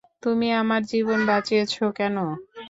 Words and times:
তুমি 0.23 0.47
আমার 0.61 0.81
জীবন 0.91 1.19
বাঁচিয়েছ 1.29 1.73
কেন? 1.97 2.15